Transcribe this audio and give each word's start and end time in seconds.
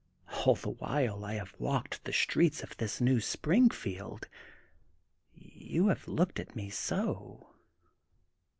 All 0.47 0.55
the 0.55 0.71
while 0.71 1.23
I 1.23 1.35
have 1.35 1.53
walked 1.59 2.05
the 2.05 2.11
streets 2.11 2.63
of 2.63 2.75
this 2.77 2.99
New 2.99 3.19
Springfield, 3.19 4.27
you 5.31 5.89
have 5.89 6.05
looke^ 6.05 6.39
at 6.39 6.55
me 6.55 6.71
so. 6.71 7.53